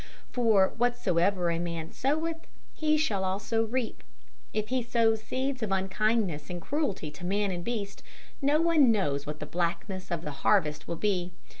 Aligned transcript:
For 0.31 0.69
'Whatsoever 0.77 1.51
a 1.51 1.59
man 1.59 1.91
soweth, 1.91 2.41
that 2.79 2.97
shall 2.97 3.21
he 3.21 3.23
also 3.23 3.67
reap.' 3.67 4.03
If 4.51 4.69
he 4.69 4.81
sows 4.81 5.21
seeds 5.21 5.61
of 5.61 5.71
unkindness 5.71 6.49
and 6.49 6.59
cruelty 6.59 7.11
to 7.11 7.23
man 7.23 7.51
and 7.51 7.63
beast, 7.63 8.01
no 8.41 8.59
one 8.59 8.91
knows 8.91 9.27
what 9.27 9.39
the 9.39 9.45
blackness 9.45 10.09
of 10.09 10.23
the 10.23 10.31
harvest 10.41 10.87
will 10.87 10.95
be. 10.95 11.33